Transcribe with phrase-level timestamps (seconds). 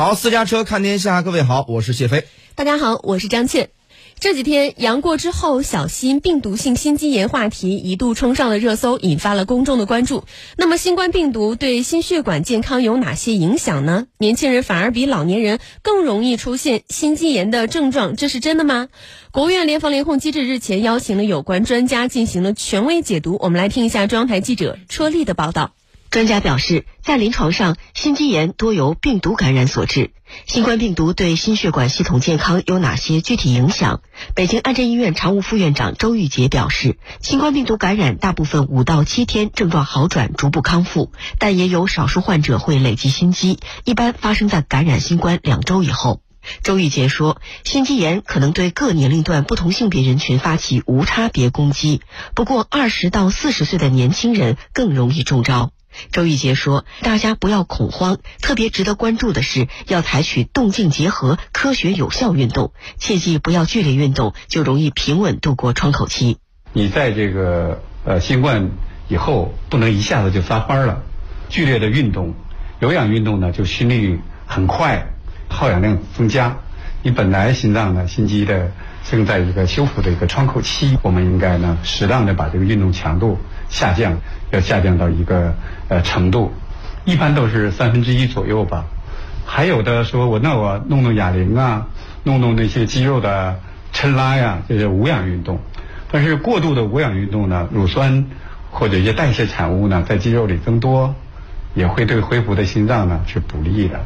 [0.00, 2.24] 好，私家车看天下，各位好，我是谢飞。
[2.54, 3.68] 大家好，我是张倩。
[4.18, 10.24] 这几天阳过之后小心病毒性心肌炎话题一度冲上了热搜，引发了公众的关注。
[10.56, 14.06] 那么，新冠病毒对心血管健康有哪些影响呢？
[14.16, 18.88] 年轻人反而比老年人更容易出现心肌炎的症状，这是真的吗？
[19.32, 25.74] 国务院联防联控机制日前邀请了有关专家进行了权威解读，我们来听一下中央台记者车丽的报道。
[26.10, 30.10] 专家表示，在临床上，心肌炎多由病毒感染所致。
[30.44, 34.00] 新冠病毒对心血管系统健康有哪些具体影响？
[34.34, 46.22] 北京安贞医院常务副院长周玉杰表示，新冠病毒感染大部分五到七天症状好转，逐步康复，但也有少数患者会累积心肌，一般发生在感染新冠两周以后。
[46.64, 52.00] 周玉杰说，心肌炎可能对各年龄段不同性别人群发起无差别攻击，
[52.34, 55.70] 不过二十到四十岁的年轻人更容易中招。
[56.12, 66.38] 周玉杰说：“大家不要恐慌，特别值得关注的是，要采取动静结合、科学有效运动，切记不要剧烈运动，就容易平稳度过窗口期。
[66.72, 68.70] 你在这个呃新冠
[69.08, 71.02] 以后，不能一下子就撒欢了。
[71.48, 72.34] 剧烈的运动、
[72.78, 75.06] 有氧运动呢，就心率很快，
[75.48, 76.58] 耗氧量增加。
[77.02, 78.70] 你本来心脏呢、心肌的
[79.10, 83.38] 正在一个修复的一个窗口期，我们应该呢，适当的把这个运动强度
[83.70, 84.18] 下降。”
[84.52, 85.54] 要下降到一个
[85.86, 86.52] 呃程度，
[87.04, 88.86] 一般都是三分之一左右吧。
[89.46, 91.86] 还有的说我那我弄弄哑铃啊，
[92.24, 93.60] 弄弄那些肌肉的
[93.92, 95.60] 抻拉呀，这是无氧运动。
[96.10, 98.26] 但是过度的无氧运动呢，乳酸
[98.72, 101.14] 或者一些代谢产物呢，在肌肉里增多，
[101.72, 104.00] 也会对恢复的心脏呢是不利的。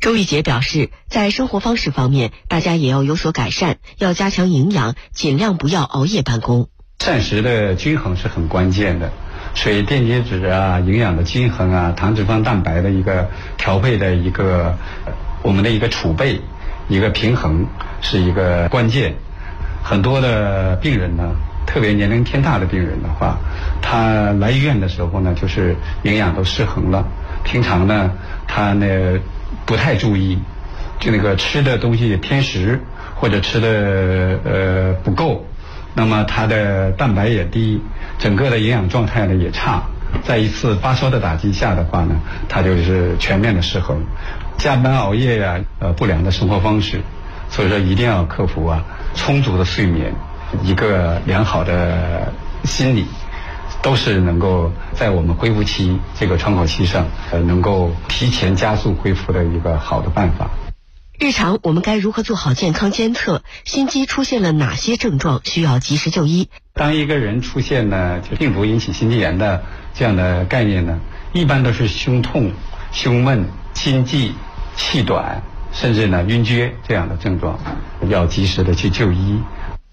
[0.00, 6.68] 周玉杰表示，在生活方式方面，大家也要有所改善，要加强营养，尽量不要熬夜办公。
[7.04, 9.10] 膳食的均衡是很关键的。
[9.52, 14.74] 水电解质啊，营养的均衡啊，糖脂肪蛋白的一个调配的一个
[15.42, 16.40] 我们的一个储备，
[16.88, 17.66] 一个平衡
[18.00, 19.16] 是一个关键。
[19.82, 21.24] 很多的病人呢，
[21.66, 23.36] 特别年龄偏大的病人的话，
[23.82, 27.06] 他来医院的时候呢，就是营养都失衡了。
[27.44, 28.12] 平常呢，
[28.48, 28.86] 他呢
[29.66, 30.38] 不太注意，
[30.98, 32.80] 就那个吃的东西偏食
[33.14, 35.46] 或者吃的呃不够，
[35.94, 37.80] 那么他的蛋白也低。
[38.18, 39.82] 整个的营养状态呢也差，
[40.22, 42.14] 在一次发烧的打击下的话呢，
[42.48, 43.98] 它就是全面的失衡，
[44.56, 47.00] 加班熬夜呀，呃不良的生活方式，
[47.50, 48.84] 所以说一定要克服啊，
[49.14, 50.14] 充足的睡眠，
[50.62, 52.32] 一个良好的
[52.62, 53.06] 心理，
[53.82, 60.48] 都是能够在我们恢复期这个窗口期上，呃能够提前加速恢复的一个好的办法。
[61.16, 63.42] 日常我们该如何做好健康监测？
[63.64, 66.48] 心肌出现了哪些症状需要及时就医？
[66.74, 69.62] 当一个人出现呢，就病毒引起心肌炎的
[69.94, 70.98] 这样的概念呢，
[71.32, 72.50] 一般都是胸痛、
[72.90, 74.32] 胸闷、心悸、
[74.74, 75.40] 气短，
[75.72, 77.60] 甚至呢晕厥这样的症状，
[78.08, 79.38] 要及时的去就医。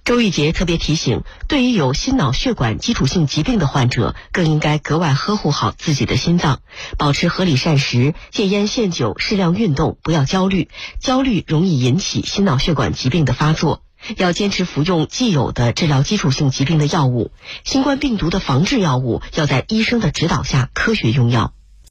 [0.03, 6.59] 周玉杰特别提醒，对于有心脑血管基础性疾病的患者，更应该格外呵护好自己的心脏，
[6.97, 10.69] 保持合理膳食，戒烟限酒，适量运动，不要焦虑，
[10.99, 13.83] 焦虑容易引起心脑血管疾病的发作。
[14.17, 17.31] 要坚持服用既有的治疗基础性疾病的药物，
[17.63, 21.53] 新冠病毒的防治药物要在医生的指导下科学用药。